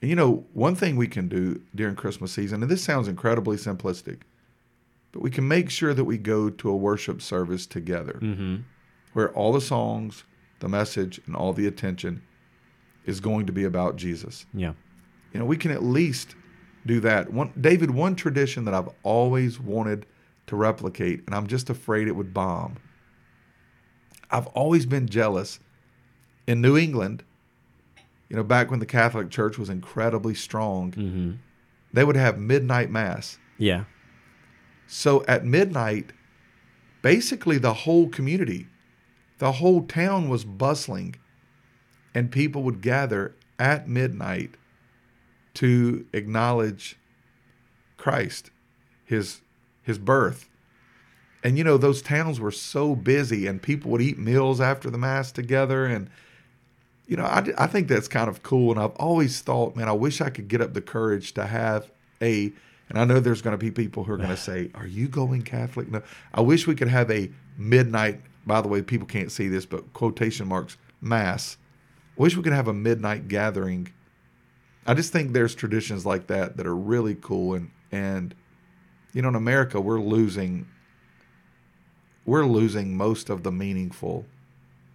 [0.01, 3.59] And you know, one thing we can do during Christmas season, and this sounds incredibly
[3.59, 4.21] simplistic,
[5.13, 8.57] but we can make sure that we go to a worship service together Mm-hmm.
[9.13, 10.25] where all the songs,
[10.61, 12.23] the message, and all the attention
[13.05, 14.47] is going to be about Jesus.
[14.55, 14.73] Yeah.
[15.35, 16.37] You know, we can at least
[16.87, 17.31] do that.
[17.33, 20.07] One, David, one tradition that I've always wanted
[20.47, 22.77] to replicate, and I'm just afraid it would bomb.
[24.31, 25.61] I've always been jealous
[26.47, 27.23] in New England.
[28.29, 31.33] You know, back when the Catholic Church was incredibly strong, Mm-hmm.
[31.93, 33.39] they would have midnight mass.
[33.59, 33.85] Yeah.
[34.87, 36.13] So at midnight,
[37.03, 38.69] basically the whole community,
[39.39, 41.17] the whole town was bustling,
[42.15, 44.57] and people would gather at midnight
[45.55, 46.97] to acknowledge
[47.97, 48.51] Christ,
[49.05, 49.41] his
[49.83, 50.49] his birth.
[51.45, 54.99] And you know those towns were so busy, and people would eat meals after the
[54.99, 56.09] mass together, and
[57.07, 58.73] you know I, I think that's kind of cool.
[58.73, 61.91] And I've always thought, man, I wish I could get up the courage to have
[62.21, 62.53] a
[62.93, 65.09] and I know there's going to be people who are going to say, "Are you
[65.09, 66.03] going Catholic?" No.
[66.35, 68.21] I wish we could have a midnight.
[68.47, 71.57] By the way, people can't see this, but quotation marks mass.
[72.19, 73.93] I wish we could have a midnight gathering.
[74.87, 78.35] I just think there's traditions like that that are really cool, and and
[79.13, 80.69] you know, in America, we're losing.
[82.25, 84.27] We're losing most of the meaningful,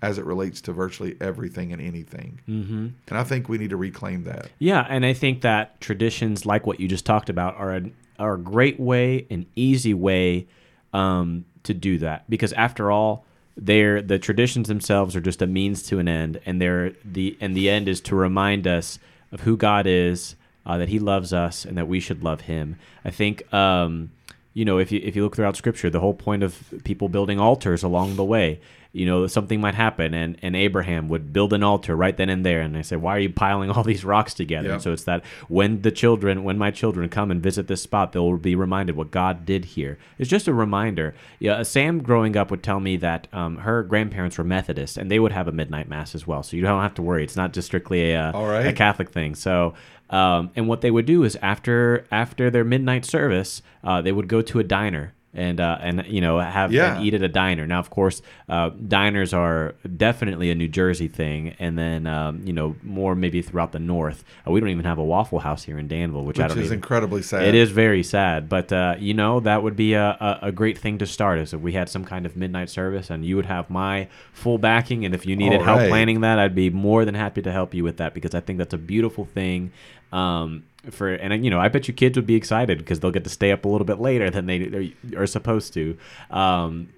[0.01, 2.88] as it relates to virtually everything and anything, Mm-hmm.
[3.07, 4.49] and I think we need to reclaim that.
[4.60, 7.81] Yeah, and I think that traditions like what you just talked about are a,
[8.19, 10.47] are a great way, an easy way
[10.93, 12.29] um, to do that.
[12.29, 16.62] Because after all, they're the traditions themselves are just a means to an end, and
[16.62, 18.99] they're the and the end is to remind us
[19.31, 22.77] of who God is, uh, that He loves us, and that we should love Him.
[23.03, 23.51] I think.
[23.53, 24.12] Um,
[24.53, 27.39] you know, if you if you look throughout Scripture, the whole point of people building
[27.39, 28.60] altars along the way,
[28.91, 32.45] you know, something might happen, and and Abraham would build an altar right then and
[32.45, 34.69] there, and they say, why are you piling all these rocks together?
[34.69, 34.73] Yeah.
[34.76, 38.12] And so it's that when the children, when my children come and visit this spot,
[38.12, 39.97] they'll be reminded what God did here.
[40.17, 41.13] It's just a reminder.
[41.39, 45.19] Yeah, Sam growing up would tell me that um, her grandparents were Methodist, and they
[45.19, 46.43] would have a midnight mass as well.
[46.43, 48.67] So you don't have to worry; it's not just strictly a, uh, right.
[48.67, 49.36] a Catholic thing.
[49.36, 49.73] So,
[50.10, 54.28] um, and what they would do is after after their midnight service, uh, they would
[54.28, 56.95] go to a diner and uh, and you know have Yeah.
[56.97, 57.65] and eat at a diner.
[57.67, 62.52] Now, of course, uh, diners are definitely a New Jersey thing, and then um, you
[62.52, 64.26] know more maybe throughout the North.
[64.45, 66.65] Uh, we don't even have a Waffle House here in Danville, which, I don't is
[66.65, 66.80] even.
[66.80, 67.43] incredibly sad.
[67.43, 70.78] It is very sad, but uh, you know that would be a, a, a great
[70.78, 71.39] thing to start.
[71.39, 74.58] Is if we had some kind of midnight service, and you would have my full
[74.58, 77.52] backing, and if you needed All help planning that, I'd be more than happy to
[77.52, 79.71] help you with that because I think that's a beautiful thing.
[80.12, 83.23] Um, for and you know, I bet you kids would be excited because they'll get
[83.23, 85.97] to stay up a little bit later than they are supposed to.
[86.32, 86.89] Um,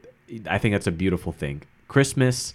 [0.47, 1.63] I think that's a beautiful thing.
[1.87, 2.53] Christmas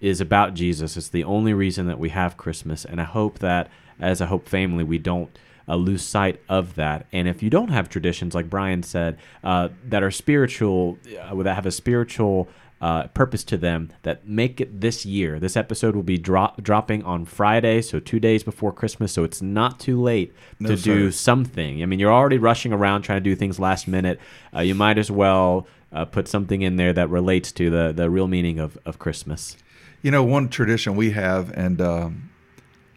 [0.00, 0.96] is about Jesus.
[0.96, 4.48] It's the only reason that we have Christmas, and I hope that as a Hope
[4.48, 5.36] family, we don't
[5.68, 7.06] uh, lose sight of that.
[7.12, 11.54] And if you don't have traditions, like Brian said, uh, that are spiritual, uh, that
[11.54, 12.48] have a spiritual
[12.82, 15.38] uh, purpose to them, that make it this year.
[15.38, 19.12] This episode will be drop, dropping on Friday, so two days before Christmas.
[19.12, 21.82] So it's not too late No, to do something.
[21.82, 24.18] I mean, you're already rushing around trying to do things last minute.
[24.54, 25.66] Uh, you might as well.
[25.94, 29.58] Uh, put something in there that relates to the, the real meaning of, of Christmas.
[30.00, 32.30] You know, one tradition we have, and um,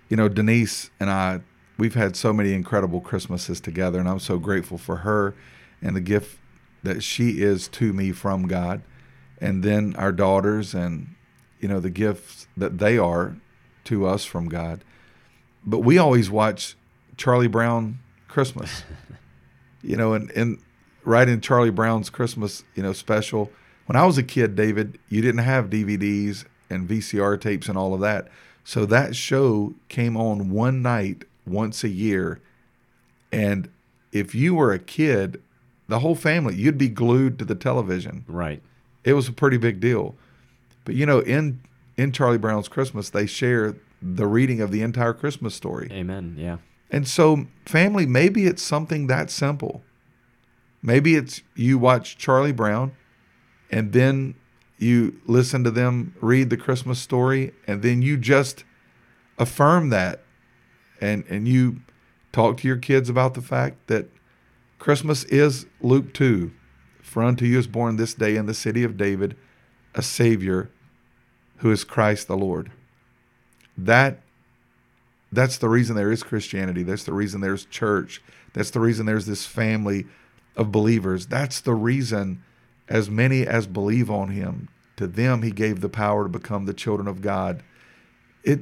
[0.07, 1.41] you know, Denise and I,
[1.77, 5.35] we've had so many incredible Christmases together, and I'm so grateful for her
[5.81, 6.39] and the gift
[6.83, 8.81] that she is to me from God,
[9.39, 11.15] and then our daughters, and
[11.59, 13.35] you know, the gifts that they are
[13.85, 14.83] to us from God.
[15.65, 16.75] But we always watch
[17.17, 18.83] Charlie Brown Christmas,
[19.81, 20.59] you know, and and
[21.03, 23.51] right in Charlie Brown's Christmas, you know, special.
[23.85, 27.93] When I was a kid, David, you didn't have DVDs and VCR tapes and all
[27.93, 28.27] of that.
[28.63, 32.41] So that show came on one night once a year.
[33.31, 33.69] And
[34.11, 35.41] if you were a kid,
[35.87, 38.25] the whole family, you'd be glued to the television.
[38.27, 38.63] Right.
[39.05, 40.15] It was a pretty big deal.
[40.83, 41.61] But you know, in
[41.95, 45.87] in Charlie Brown's Christmas, they share the reading of the entire Christmas story.
[45.91, 46.35] Amen.
[46.37, 46.57] Yeah.
[46.91, 49.81] And so, family, maybe it's something that simple.
[50.81, 52.91] Maybe it's you watch Charlie Brown
[53.71, 54.35] and then
[54.77, 58.63] you listen to them read the Christmas story and then you just
[59.39, 60.21] affirm that
[61.01, 61.81] and and you
[62.31, 64.07] talk to your kids about the fact that
[64.77, 66.51] Christmas is Luke 2
[67.15, 69.38] for unto you is born this day in the city of David
[69.93, 70.69] a savior
[71.60, 72.73] who is Christ the Lord.
[73.78, 74.19] That
[75.32, 76.84] that's the reason there is Christianity.
[76.84, 78.21] That's the reason there's church.
[78.51, 80.08] That's the reason there's this family
[80.58, 81.25] of believers.
[81.25, 82.43] That's the reason
[82.89, 86.73] as many as believe on him, to them he gave the power to become the
[86.73, 87.63] children of God.
[88.43, 88.60] It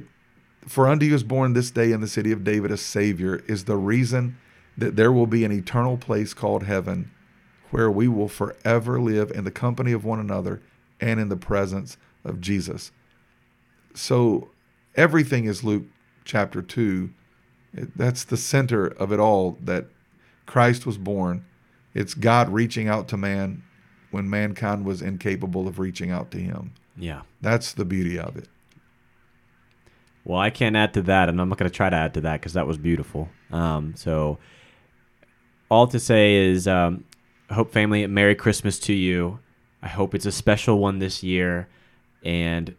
[0.64, 3.64] for unto you is born this day in the city of David a Savior is
[3.64, 4.38] the reason
[4.78, 7.10] that there will be an eternal place called heaven
[7.70, 10.60] where we will forever live in the company of one another
[11.00, 12.92] and in the presence of Jesus.
[13.94, 14.50] So
[14.96, 15.84] everything is Luke
[16.24, 17.10] chapter 2.
[17.72, 19.86] That's the center of it all that
[20.46, 21.44] Christ was born.
[21.94, 23.62] It's God reaching out to man
[24.10, 26.72] when mankind was incapable of reaching out to him.
[26.96, 27.22] Yeah.
[27.40, 28.48] That's the beauty of it.
[30.24, 32.22] Well, I can't add to that, and I'm not going to try to add to
[32.22, 33.28] that because that was beautiful.
[33.52, 34.38] Um, so,
[35.68, 37.04] all to say is, um,
[37.52, 39.38] hope family, Merry Christmas to you.
[39.82, 41.68] I hope it's a special one this year,
[42.24, 42.74] and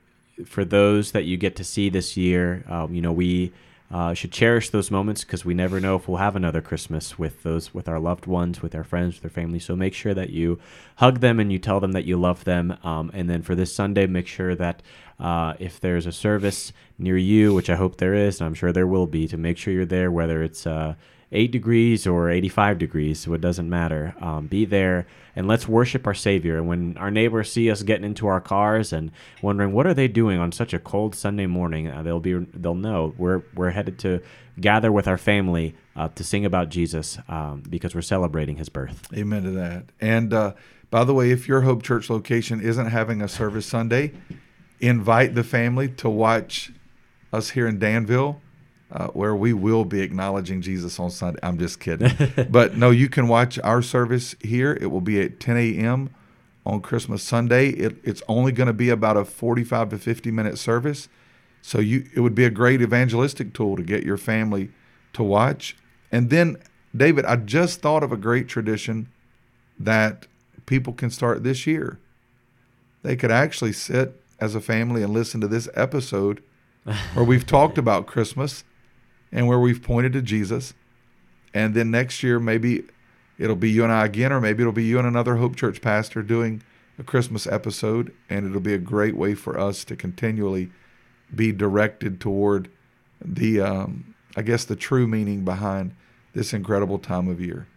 [0.45, 3.53] for those that you get to see this year, um, you know we
[3.91, 7.43] uh, should cherish those moments because we never know if we'll have another Christmas with
[7.43, 9.59] those with our loved ones, with our friends, with our family.
[9.59, 10.59] So make sure that you
[10.95, 12.77] hug them and you tell them that you love them.
[12.83, 14.81] Um, and then for this Sunday, make sure that
[15.19, 18.71] uh, if there's a service near you, which I hope there is, and I'm sure
[18.71, 20.95] there will be, to make sure you're there, whether it's uh,
[21.35, 24.15] 8 degrees or 85 degrees, so it doesn't matter.
[24.19, 26.57] Um, be there and let's worship our Savior.
[26.57, 30.07] And when our neighbors see us getting into our cars and wondering what are they
[30.07, 33.99] doing on such a cold Sunday morning, uh, they'll be they'll know we're we're headed
[33.99, 34.21] to
[34.59, 39.07] gather with our family uh, to sing about Jesus um, because we're celebrating His birth.
[39.13, 39.85] Amen to that.
[39.99, 40.53] And uh,
[40.89, 44.13] by the way, if your Hope Church location isn't having a service Sunday,
[44.79, 46.71] invite the family to watch
[47.33, 48.41] us here in Danville.
[48.91, 51.39] Uh, where we will be acknowledging Jesus on Sunday.
[51.41, 52.11] I'm just kidding.
[52.51, 54.77] but no, you can watch our service here.
[54.79, 56.11] It will be at 10 a.m.
[56.67, 57.69] on Christmas Sunday.
[57.69, 61.09] It, it's only going to be about a 45 to 50 minute service.
[61.63, 64.69] So you, it would be a great evangelistic tool to get your family
[65.13, 65.75] to watch.
[66.11, 66.57] And then,
[66.95, 69.09] David, I just thought of a great tradition
[69.79, 70.27] that
[70.67, 71.99] people can start this year.
[73.01, 76.43] They could actually sit as a family and listen to this episode
[77.13, 78.63] where we've talked about Christmas
[79.31, 80.73] and where we've pointed to Jesus.
[81.53, 82.83] And then next year, maybe
[83.37, 85.81] it'll be you and I again, or maybe it'll be you and another Hope Church
[85.81, 86.61] pastor doing
[86.99, 88.13] a Christmas episode.
[88.29, 90.69] And it'll be a great way for us to continually
[91.33, 92.69] be directed toward
[93.23, 95.95] the, um, I guess, the true meaning behind
[96.33, 97.67] this incredible time of year.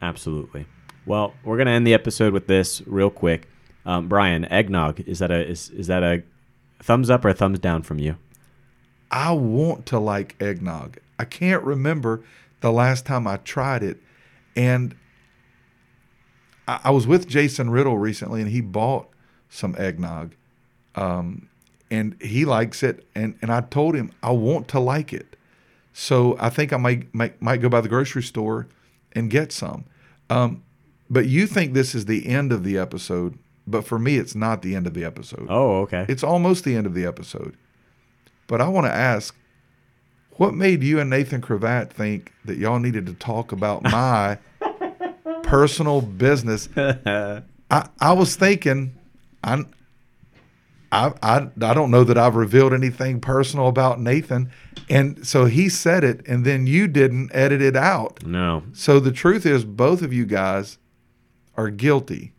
[0.00, 0.66] Absolutely.
[1.06, 3.48] Well, we're gonna end the episode with this real quick.
[3.84, 6.22] Um, Brian, eggnog is that a is, is that a
[6.82, 8.16] thumbs up or a thumbs down from you?
[9.10, 10.98] I want to like eggnog.
[11.18, 12.22] I can't remember
[12.60, 13.98] the last time I tried it.
[14.56, 14.94] And
[16.66, 19.08] I, I was with Jason Riddle recently and he bought
[19.48, 20.34] some eggnog.
[20.94, 21.48] Um,
[21.90, 23.06] and he likes it.
[23.14, 25.36] And, and I told him I want to like it.
[25.92, 28.66] So I think I might, might, might go by the grocery store
[29.12, 29.84] and get some.
[30.28, 30.62] Um,
[31.08, 33.38] but you think this is the end of the episode.
[33.66, 35.46] But for me, it's not the end of the episode.
[35.48, 36.04] Oh, okay.
[36.08, 37.56] It's almost the end of the episode.
[38.46, 39.34] But I want to ask,
[40.32, 44.38] what made you and Nathan Cravat think that y'all needed to talk about my
[45.42, 46.68] personal business?
[46.76, 47.42] I,
[48.00, 48.94] I was thinking,
[49.42, 49.64] I,
[50.92, 54.50] I, I, I don't know that I've revealed anything personal about Nathan.
[54.88, 58.24] And so he said it, and then you didn't edit it out.
[58.24, 58.64] no.
[58.72, 60.78] So the truth is, both of you guys
[61.56, 62.32] are guilty.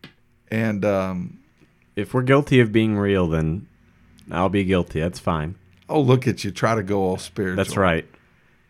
[0.51, 1.39] And um,
[1.95, 3.67] If we're guilty of being real, then
[4.31, 4.99] I'll be guilty.
[4.99, 5.55] That's fine.
[5.89, 7.57] Oh, look at you, try to go all spiritual.
[7.63, 8.05] That's right.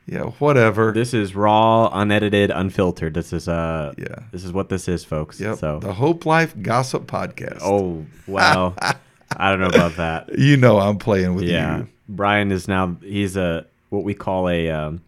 [0.07, 0.91] Yeah, whatever.
[0.91, 3.13] This is raw, unedited, unfiltered.
[3.15, 4.23] This is uh Yeah.
[4.31, 5.39] This is what this is, folks.
[5.39, 5.57] Yep.
[5.57, 7.59] So The Hope Life Gossip Podcast.
[7.63, 8.75] Oh wow.
[9.37, 10.37] I don't know about that.
[10.37, 11.79] You know I'm playing with Yeah.
[11.79, 11.87] you.
[12.07, 15.01] Brian is now he's a what we call a um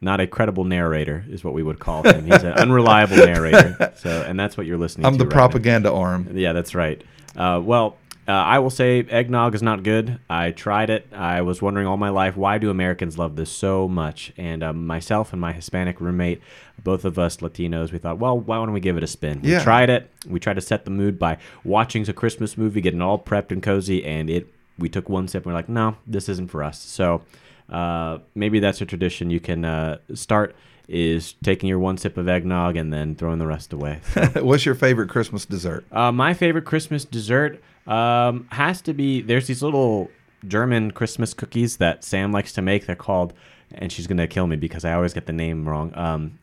[0.00, 2.24] not a credible narrator, is what we would call him.
[2.24, 3.92] He's an unreliable narrator.
[3.96, 5.08] So, and that's what you're listening to.
[5.08, 5.36] I'm the right now.
[5.36, 6.30] propaganda arm.
[6.32, 7.04] Yeah, that's right.
[7.36, 7.98] Uh, well,
[8.30, 10.20] uh, I will say eggnog is not good.
[10.30, 11.08] I tried it.
[11.12, 14.32] I was wondering all my life why do Americans love this so much?
[14.36, 16.40] And um, myself and my Hispanic roommate,
[16.82, 19.40] both of us Latinos, we thought, well, why don't we give it a spin?
[19.42, 19.58] Yeah.
[19.58, 20.10] We tried it.
[20.28, 23.62] We tried to set the mood by watching a Christmas movie, getting all prepped and
[23.62, 24.46] cozy, and it.
[24.78, 26.80] We took one sip and we're like, no, this isn't for us.
[26.80, 27.22] So
[27.68, 30.54] uh, maybe that's a tradition you can uh, start.
[30.88, 34.00] Is taking your one sip of eggnog and then throwing the rest away.
[34.34, 35.84] What's your favorite Christmas dessert?
[35.92, 40.10] Uh, my favorite Christmas dessert um, has to be there's these little
[40.46, 42.86] German Christmas cookies that Sam likes to make.
[42.86, 43.32] They're called,
[43.72, 45.92] and she's gonna kill me because I always get the name wrong.
[45.96, 46.38] Um,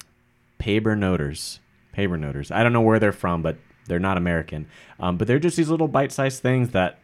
[0.59, 1.59] Pabernoters.
[1.95, 2.51] Pabernoters.
[2.51, 3.57] I don't know where they're from, but
[3.87, 4.67] they're not American.
[4.99, 6.99] Um, but they're just these little bite-sized things that.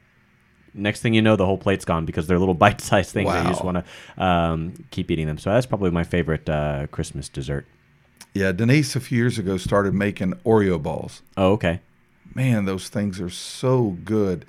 [0.75, 3.53] Next thing you know, the whole plate's gone because they're little bite-sized things and you
[3.53, 5.37] just want to um, keep eating them.
[5.37, 7.67] So that's probably my favorite uh, Christmas dessert.
[8.33, 11.21] Yeah, Denise a few years ago started making Oreo balls.
[11.37, 11.81] Oh, okay.
[12.35, 14.45] Man, those things are so good.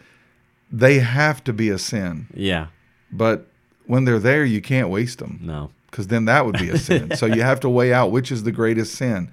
[0.70, 2.66] They have to be a sin, Yeah.
[3.12, 3.46] but
[3.86, 5.70] when they're there, you can't waste them No.
[5.90, 7.14] because then that would be a sin.
[7.16, 9.30] so you have to weigh out which is the greatest sin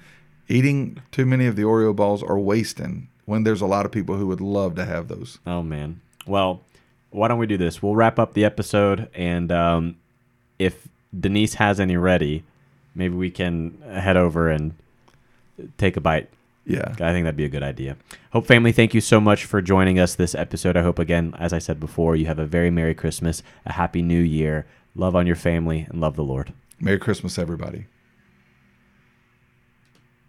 [0.50, 4.18] eating too many of the Oreo balls or wasting when there's a lot of people
[4.18, 5.40] who would love to have those.
[5.48, 6.02] Oh man.
[6.28, 6.62] Well,
[7.12, 7.82] why don't we do this?
[7.82, 9.96] We'll wrap up the episode, and um,
[10.60, 10.88] if
[11.18, 12.44] Denise has any ready,
[12.94, 14.74] maybe we can head over and
[15.78, 16.30] take a bite.
[16.66, 16.90] Yeah.
[16.92, 17.98] I think that'd be a good idea.
[18.32, 20.78] Hope family, thank you so much for joining us this episode.
[20.78, 24.02] I hope again, as I said before, you have a very merry Christmas, a happy
[24.02, 24.66] New Year.
[24.96, 26.54] Love on your family and love the Lord.
[26.80, 27.86] Merry Christmas, everybody.